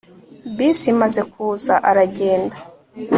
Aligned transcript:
bisi 0.57 0.85
imaze 0.95 1.21
kuza, 1.33 1.73
aragenda 1.89 2.57